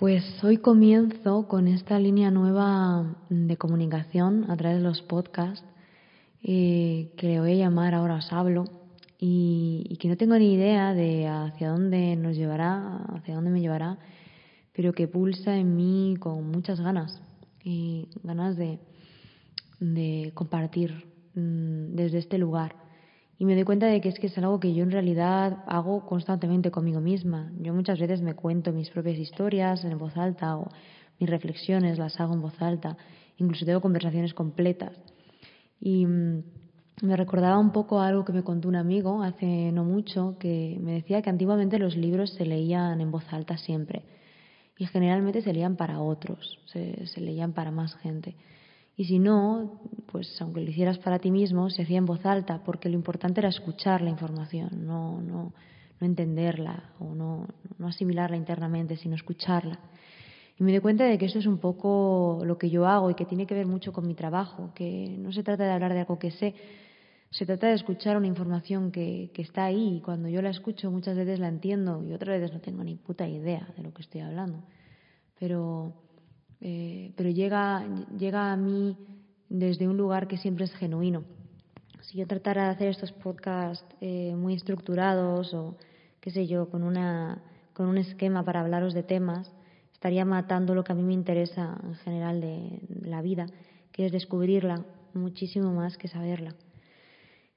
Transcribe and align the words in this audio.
Pues 0.00 0.24
hoy 0.42 0.56
comienzo 0.56 1.46
con 1.46 1.68
esta 1.68 1.98
línea 1.98 2.30
nueva 2.30 3.18
de 3.28 3.58
comunicación 3.58 4.50
a 4.50 4.56
través 4.56 4.78
de 4.78 4.82
los 4.82 5.02
podcasts 5.02 5.62
eh, 6.42 7.12
que 7.18 7.26
le 7.26 7.38
voy 7.38 7.52
a 7.52 7.66
llamar 7.66 7.94
Ahora 7.94 8.14
os 8.14 8.32
hablo 8.32 8.64
y, 9.18 9.98
que 10.00 10.08
no 10.08 10.16
tengo 10.16 10.38
ni 10.38 10.54
idea 10.54 10.94
de 10.94 11.28
hacia 11.28 11.68
dónde 11.68 12.16
nos 12.16 12.34
llevará, 12.34 12.96
hacia 13.14 13.34
dónde 13.34 13.50
me 13.50 13.60
llevará, 13.60 13.98
pero 14.72 14.94
que 14.94 15.06
pulsa 15.06 15.58
en 15.58 15.76
mí 15.76 16.16
con 16.18 16.50
muchas 16.50 16.80
ganas 16.80 17.20
y 17.62 18.08
ganas 18.22 18.56
de, 18.56 18.78
compartir 20.32 21.10
mm, 21.34 21.94
desde 21.94 22.16
este 22.16 22.38
lugar. 22.38 22.79
Y 23.40 23.46
me 23.46 23.54
doy 23.54 23.64
cuenta 23.64 23.86
de 23.86 24.02
que 24.02 24.10
es 24.10 24.18
que 24.18 24.26
es 24.26 24.36
algo 24.36 24.60
que 24.60 24.74
yo 24.74 24.82
en 24.82 24.90
realidad 24.90 25.64
hago 25.66 26.04
constantemente 26.04 26.70
conmigo 26.70 27.00
misma. 27.00 27.50
Yo 27.58 27.72
muchas 27.72 27.98
veces 27.98 28.20
me 28.20 28.34
cuento 28.34 28.70
mis 28.70 28.90
propias 28.90 29.16
historias 29.16 29.82
en 29.82 29.96
voz 29.96 30.14
alta 30.18 30.58
o 30.58 30.68
mis 31.18 31.30
reflexiones 31.30 31.98
las 31.98 32.20
hago 32.20 32.34
en 32.34 32.42
voz 32.42 32.60
alta. 32.60 32.98
Incluso 33.38 33.64
tengo 33.64 33.80
conversaciones 33.80 34.34
completas. 34.34 34.92
Y 35.80 36.04
mm, 36.04 36.42
me 37.00 37.16
recordaba 37.16 37.58
un 37.58 37.72
poco 37.72 38.00
algo 38.00 38.26
que 38.26 38.34
me 38.34 38.44
contó 38.44 38.68
un 38.68 38.76
amigo 38.76 39.22
hace 39.22 39.72
no 39.72 39.84
mucho, 39.84 40.36
que 40.38 40.76
me 40.78 40.92
decía 40.92 41.22
que 41.22 41.30
antiguamente 41.30 41.78
los 41.78 41.96
libros 41.96 42.34
se 42.34 42.44
leían 42.44 43.00
en 43.00 43.10
voz 43.10 43.24
alta 43.32 43.56
siempre 43.56 44.04
y 44.76 44.86
generalmente 44.86 45.40
se 45.40 45.54
leían 45.54 45.76
para 45.76 46.00
otros, 46.00 46.58
se, 46.66 47.20
leían 47.20 47.54
para 47.54 47.70
más 47.70 47.94
gente. 47.96 48.36
Y 49.00 49.06
si 49.06 49.18
no, 49.18 49.80
pues 50.12 50.36
aunque 50.42 50.60
lo 50.60 50.68
hicieras 50.68 50.98
para 50.98 51.18
ti 51.18 51.30
mismo, 51.30 51.70
se 51.70 51.80
hacía 51.80 51.96
en 51.96 52.04
voz 52.04 52.26
alta, 52.26 52.62
porque 52.62 52.90
lo 52.90 52.96
importante 52.96 53.40
era 53.40 53.48
escuchar 53.48 54.02
la 54.02 54.10
información, 54.10 54.68
no, 54.86 55.22
no, 55.22 55.54
no 55.98 56.06
entenderla 56.06 56.92
o 56.98 57.14
no, 57.14 57.48
no 57.78 57.88
asimilarla 57.88 58.36
internamente, 58.36 58.98
sino 58.98 59.14
escucharla. 59.14 59.78
Y 60.58 60.62
me 60.64 60.72
doy 60.72 60.82
cuenta 60.82 61.04
de 61.04 61.16
que 61.16 61.24
esto 61.24 61.38
es 61.38 61.46
un 61.46 61.56
poco 61.56 62.42
lo 62.44 62.58
que 62.58 62.68
yo 62.68 62.86
hago 62.86 63.10
y 63.10 63.14
que 63.14 63.24
tiene 63.24 63.46
que 63.46 63.54
ver 63.54 63.64
mucho 63.64 63.90
con 63.90 64.06
mi 64.06 64.12
trabajo, 64.12 64.70
que 64.74 65.16
no 65.18 65.32
se 65.32 65.42
trata 65.42 65.64
de 65.64 65.72
hablar 65.72 65.94
de 65.94 66.00
algo 66.00 66.18
que 66.18 66.32
sé, 66.32 66.54
se 67.30 67.46
trata 67.46 67.68
de 67.68 67.76
escuchar 67.76 68.18
una 68.18 68.26
información 68.26 68.92
que, 68.92 69.30
que 69.32 69.40
está 69.40 69.64
ahí 69.64 69.96
y 69.96 70.00
cuando 70.02 70.28
yo 70.28 70.42
la 70.42 70.50
escucho 70.50 70.90
muchas 70.90 71.16
veces 71.16 71.38
la 71.38 71.48
entiendo 71.48 72.04
y 72.04 72.12
otras 72.12 72.38
veces 72.38 72.52
no 72.52 72.60
tengo 72.60 72.84
ni 72.84 72.96
puta 72.96 73.26
idea 73.26 73.66
de 73.78 73.82
lo 73.82 73.94
que 73.94 74.02
estoy 74.02 74.20
hablando. 74.20 74.62
Pero, 75.38 75.94
eh, 76.60 77.12
pero 77.16 77.30
llega, 77.30 77.86
llega 78.16 78.52
a 78.52 78.56
mí 78.56 78.96
desde 79.48 79.88
un 79.88 79.96
lugar 79.96 80.28
que 80.28 80.36
siempre 80.36 80.64
es 80.64 80.72
genuino. 80.74 81.24
Si 82.02 82.18
yo 82.18 82.26
tratara 82.26 82.64
de 82.64 82.70
hacer 82.70 82.88
estos 82.88 83.12
podcasts 83.12 83.84
eh, 84.00 84.34
muy 84.36 84.54
estructurados 84.54 85.54
o, 85.54 85.76
qué 86.20 86.30
sé 86.30 86.46
yo, 86.46 86.68
con, 86.70 86.82
una, 86.82 87.42
con 87.72 87.86
un 87.86 87.98
esquema 87.98 88.44
para 88.44 88.60
hablaros 88.60 88.94
de 88.94 89.02
temas, 89.02 89.52
estaría 89.92 90.24
matando 90.24 90.74
lo 90.74 90.82
que 90.82 90.92
a 90.92 90.94
mí 90.94 91.02
me 91.02 91.12
interesa 91.12 91.78
en 91.84 91.94
general 91.96 92.40
de 92.40 92.80
la 93.02 93.22
vida, 93.22 93.46
que 93.92 94.06
es 94.06 94.12
descubrirla 94.12 94.84
muchísimo 95.14 95.72
más 95.72 95.96
que 95.96 96.08
saberla. 96.08 96.54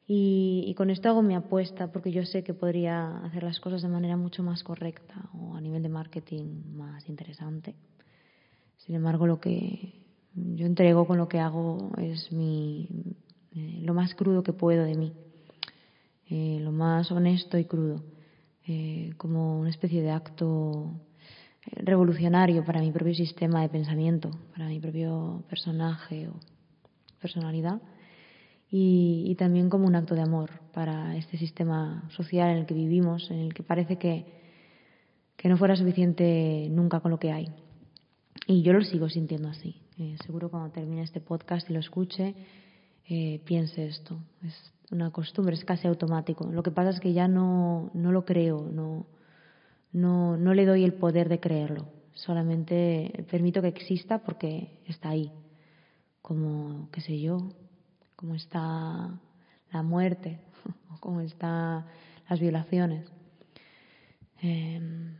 Y, 0.06 0.74
con 0.76 0.90
esto 0.90 1.10
hago 1.10 1.22
mi 1.22 1.34
apuesta 1.34 1.92
porque 1.92 2.12
yo 2.12 2.26
sé 2.26 2.44
que 2.44 2.54
podría 2.54 3.20
hacer 3.20 3.44
las 3.44 3.60
cosas 3.60 3.82
de 3.82 3.88
manera 3.88 4.18
mucho 4.18 4.44
más 4.44 4.64
correcta 4.64 5.30
o 5.34 5.56
a 5.56 5.62
nivel 5.62 5.82
de 5.82 5.90
marketing 5.90 6.76
más 6.76 7.08
interesante. 7.08 7.76
Sin 8.86 8.96
embargo, 8.96 9.28
lo 9.28 9.40
que 9.40 9.94
yo 10.36 10.66
entrego 10.66 11.08
con 11.08 11.18
lo 11.18 11.30
que 11.30 11.40
hago 11.40 11.92
es 11.98 12.32
mi, 12.34 12.90
eh, 13.56 13.80
lo 13.82 13.94
más 13.94 14.14
crudo 14.14 14.44
que 14.44 14.52
puedo 14.52 14.84
de 14.84 14.96
mí, 14.96 15.14
eh, 16.30 16.60
lo 16.60 16.74
más 16.74 17.10
honesto 17.10 17.58
y 17.58 17.64
crudo, 17.64 18.04
eh, 18.68 19.14
como 19.16 19.58
una 19.58 19.70
especie 19.70 20.02
de 20.02 20.12
acto 20.12 21.00
revolucionario 21.78 22.66
para 22.66 22.82
mi 22.82 22.92
propio 22.92 23.14
sistema 23.14 23.62
de 23.62 23.70
pensamiento, 23.70 24.32
para 24.52 24.68
mi 24.68 24.82
propio 24.82 25.46
personaje 25.48 26.28
o 26.28 26.34
personalidad 27.22 27.82
y, 28.70 29.34
también 29.36 29.70
como 29.70 29.88
un 29.88 29.96
acto 29.96 30.14
de 30.14 30.24
amor 30.24 30.50
para 30.74 31.16
este 31.16 31.38
sistema 31.38 32.04
social 32.10 32.50
en 32.50 32.58
el 32.58 32.66
que 32.66 32.74
vivimos, 32.74 33.32
en 33.32 33.40
el 33.40 33.54
que 33.54 33.64
parece 33.64 33.98
que, 33.98 34.26
que 35.38 35.48
no 35.48 35.56
fuera 35.56 35.76
suficiente 35.78 36.68
nunca 36.70 37.00
con 37.00 37.12
lo 37.12 37.20
que 37.20 37.32
hay. 37.32 37.63
Y 38.46 38.62
yo 38.62 38.74
lo 38.74 38.82
sigo 38.82 39.10
sintiendo 39.10 39.50
así. 39.50 39.76
Eh, 39.98 40.18
seguro 40.26 40.50
cuando 40.50 40.72
termine 40.72 41.04
este 41.04 41.22
podcast 41.22 41.70
y 41.70 41.74
lo 41.74 41.80
escuche, 41.80 42.36
eh, 43.08 43.42
piense 43.46 43.86
esto. 43.86 44.20
Es 44.44 44.74
una 44.92 45.12
costumbre, 45.12 45.56
es 45.56 45.64
casi 45.64 45.88
automático. 45.88 46.46
Lo 46.52 46.64
que 46.64 46.72
pasa 46.72 46.90
es 46.90 47.00
que 47.00 47.14
ya 47.14 47.28
no, 47.28 47.92
no 47.94 48.12
lo 48.12 48.26
creo, 48.26 48.70
no, 48.70 49.06
no, 49.92 50.38
no 50.38 50.54
le 50.54 50.66
doy 50.66 50.84
el 50.84 50.94
poder 50.94 51.30
de 51.30 51.40
creerlo. 51.40 51.88
Solamente 52.14 53.26
permito 53.30 53.62
que 53.62 53.70
exista 53.70 54.20
porque 54.20 54.80
está 54.88 55.10
ahí. 55.10 55.32
Como, 56.22 56.90
qué 56.92 57.02
sé 57.02 57.20
yo, 57.20 57.50
cómo 58.16 58.36
está 58.36 59.20
la 59.72 59.84
muerte 59.84 60.40
o 60.94 61.00
cómo 61.00 61.22
están 61.22 61.86
las 62.30 62.40
violaciones. 62.40 63.06
Em, 64.42 65.18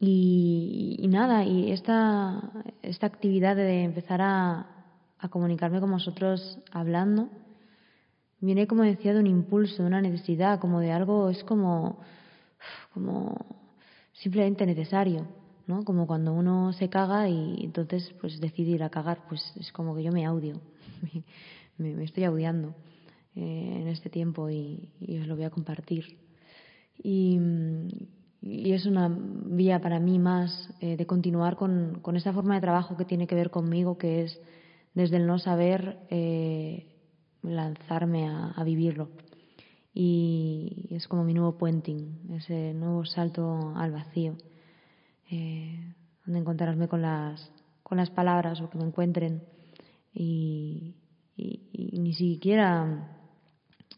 y, 0.00 1.06
nada, 1.08 1.44
y 1.44 1.72
esta, 1.72 2.52
esta 2.82 3.06
actividad 3.06 3.56
de 3.56 3.84
empezar 3.84 4.20
a, 4.22 4.78
a 5.18 5.28
comunicarme 5.28 5.80
con 5.80 5.90
vosotros 5.90 6.58
hablando, 6.70 7.28
viene, 8.40 8.66
como 8.66 8.82
decía, 8.82 9.12
de 9.12 9.20
un 9.20 9.26
impulso, 9.26 9.82
de 9.82 9.88
una 9.88 10.00
necesidad, 10.00 10.60
como 10.60 10.80
de 10.80 10.92
algo, 10.92 11.30
es 11.30 11.42
como, 11.44 12.00
como 12.94 13.34
simplemente 14.12 14.66
necesario, 14.66 15.26
¿no? 15.66 15.84
Como 15.84 16.06
cuando 16.06 16.32
uno 16.32 16.72
se 16.72 16.88
caga 16.88 17.28
y 17.28 17.64
entonces 17.64 18.14
pues 18.20 18.40
decide 18.40 18.72
ir 18.72 18.82
a 18.82 18.90
cagar, 18.90 19.26
pues 19.28 19.52
es 19.56 19.72
como 19.72 19.94
que 19.94 20.02
yo 20.02 20.12
me 20.12 20.24
audio. 20.24 20.60
me, 21.78 22.04
estoy 22.04 22.24
audiando 22.24 22.74
eh, 23.34 23.78
en 23.80 23.88
este 23.88 24.10
tiempo 24.10 24.50
y, 24.50 24.90
os 25.20 25.26
lo 25.26 25.36
voy 25.36 25.44
a 25.44 25.50
compartir. 25.50 26.18
Y, 27.02 27.38
es 28.42 28.86
una 28.86 29.08
vía 29.10 29.80
para 29.80 29.98
mí 29.98 30.18
más 30.18 30.70
eh, 30.80 30.96
de 30.96 31.06
continuar 31.06 31.56
con, 31.56 32.00
con, 32.02 32.16
esta 32.16 32.32
forma 32.32 32.54
de 32.54 32.60
trabajo 32.60 32.96
que 32.96 33.04
tiene 33.04 33.26
que 33.26 33.34
ver 33.34 33.50
conmigo, 33.50 33.98
que 33.98 34.24
es 34.24 34.40
desde 34.94 35.16
el 35.16 35.26
no 35.26 35.38
saber 35.38 35.98
eh, 36.10 36.86
lanzarme 37.42 38.28
a, 38.28 38.62
vivirlo. 38.64 39.10
Y 39.92 40.88
es 40.90 41.08
como 41.08 41.24
mi 41.24 41.34
nuevo 41.34 41.58
puenting, 41.58 42.30
ese 42.34 42.72
nuevo 42.74 43.04
salto 43.04 43.72
al 43.74 43.90
vacío, 43.90 44.36
donde 45.28 46.40
encontrarme 46.40 46.86
con 46.86 47.02
las, 47.02 47.50
con 47.82 47.98
las 47.98 48.10
palabras 48.10 48.60
o 48.60 48.70
que 48.70 48.78
me 48.78 48.84
encuentren 48.84 49.42
y, 50.14 50.94
y, 51.36 51.98
ni 51.98 52.12
siquiera 52.12 53.16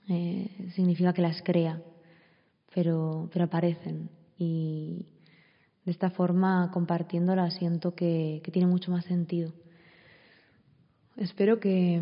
eh, 0.08 0.70
significa 0.74 1.12
que 1.12 1.22
las 1.22 1.42
crea, 1.42 1.82
pero, 2.74 3.28
pero 3.32 3.46
aparecen 3.46 4.10
y 4.40 5.06
de 5.84 5.92
esta 5.92 6.10
forma 6.10 6.70
compartiéndolas 6.72 7.54
siento 7.54 7.94
que, 7.94 8.40
que 8.42 8.50
tiene 8.50 8.66
mucho 8.66 8.90
más 8.90 9.04
sentido. 9.04 9.52
Espero 11.16 11.60
que, 11.60 12.00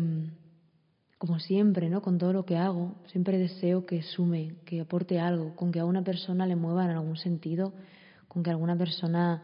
como 1.17 1.39
siempre, 1.39 1.89
¿no? 1.89 2.01
con 2.01 2.17
todo 2.17 2.31
lo 2.31 2.45
que 2.45 2.55
hago, 2.55 2.95
siempre 3.07 3.37
deseo 3.37 3.85
que 3.85 4.01
sume, 4.01 4.55
que 4.65 4.79
aporte 4.79 5.19
algo, 5.19 5.55
con 5.55 5.71
que 5.73 5.79
a 5.79 5.85
una 5.85 6.03
persona 6.03 6.47
le 6.47 6.55
mueva 6.55 6.85
en 6.85 6.91
algún 6.91 7.17
sentido, 7.17 7.73
con 8.29 8.41
que 8.41 8.51
alguna 8.51 8.77
persona, 8.77 9.43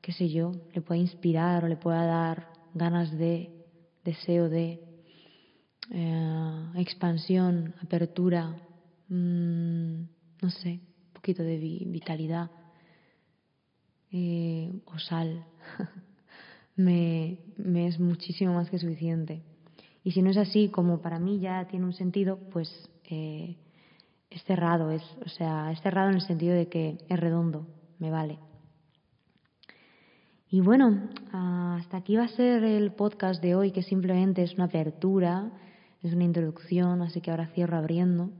qué 0.00 0.12
sé 0.12 0.28
yo, 0.28 0.52
le 0.72 0.82
pueda 0.82 1.00
inspirar 1.00 1.64
o 1.64 1.68
le 1.68 1.76
pueda 1.76 2.04
dar 2.04 2.52
ganas 2.74 3.10
de, 3.18 3.50
deseo 4.04 4.48
de, 4.48 4.80
eh, 5.90 6.72
expansión, 6.76 7.74
apertura, 7.82 8.56
mm, 9.08 10.02
no 10.42 10.50
sé, 10.50 10.80
poquito 11.26 11.42
de 11.42 11.58
vitalidad 11.86 12.52
eh, 14.12 14.80
o 14.84 14.96
sal, 15.00 15.44
me, 16.76 17.38
es 17.88 17.98
muchísimo 17.98 18.54
más 18.54 18.70
que 18.70 18.78
suficiente. 18.78 19.42
Y 20.04 20.12
si 20.12 20.22
no 20.22 20.30
es 20.30 20.36
así, 20.36 20.68
como 20.68 21.02
para 21.02 21.18
mí 21.18 21.40
ya 21.40 21.66
tiene 21.66 21.84
un 21.84 21.94
sentido, 21.94 22.38
pues 22.52 22.70
eh, 23.10 23.56
es 24.30 24.44
cerrado, 24.44 24.92
es, 24.92 25.02
o 25.24 25.28
sea, 25.28 25.72
es 25.72 25.80
cerrado 25.80 26.10
en 26.10 26.14
el 26.14 26.20
sentido 26.20 26.54
de 26.54 26.68
que 26.68 26.98
es 27.08 27.18
redondo, 27.18 27.66
me 27.98 28.12
vale. 28.12 28.38
Y 30.48 30.60
bueno, 30.60 31.10
hasta 31.32 31.96
aquí 31.96 32.14
va 32.14 32.26
a 32.26 32.28
ser 32.28 32.62
el 32.62 32.92
podcast 32.92 33.42
de 33.42 33.56
hoy, 33.56 33.72
que 33.72 33.82
simplemente 33.82 34.44
es 34.44 34.54
una 34.54 34.66
apertura 34.66 35.50
es 36.02 36.12
una 36.12 36.22
introducción, 36.22 37.02
así 37.02 37.20
que 37.20 37.32
ahora 37.32 37.48
cierro 37.48 37.78
abriendo, 37.78 38.30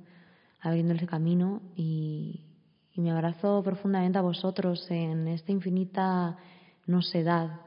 abriendo 0.60 0.92
el 0.92 1.04
camino 1.06 1.62
y, 1.74 2.46
y 2.96 3.02
me 3.02 3.10
abrazo 3.10 3.62
profundamente 3.62 4.18
a 4.18 4.22
vosotros 4.22 4.90
en 4.90 5.28
esta 5.28 5.52
infinita 5.52 6.38
nosedad 6.86 7.60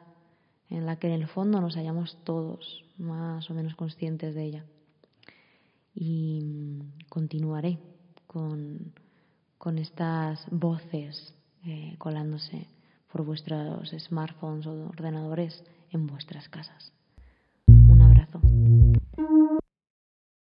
en 0.69 0.85
la 0.87 0.95
que 0.97 1.07
en 1.07 1.13
el 1.13 1.27
fondo 1.27 1.61
nos 1.61 1.75
hallamos 1.75 2.17
todos 2.23 2.83
más 2.97 3.49
o 3.49 3.53
menos 3.53 3.75
conscientes 3.75 4.33
de 4.33 4.43
ella. 4.43 4.65
Y 5.93 6.81
continuaré 7.09 7.77
con, 8.25 8.93
con 9.57 9.77
estas 9.77 10.45
voces 10.49 11.33
eh, 11.65 11.95
colándose 11.99 12.67
por 13.11 13.23
vuestros 13.23 13.89
smartphones 13.89 14.65
o 14.65 14.87
ordenadores 14.87 15.63
en 15.91 16.07
vuestras 16.07 16.49
casas. 16.49 16.91
Un 17.67 18.01
abrazo. 18.01 18.41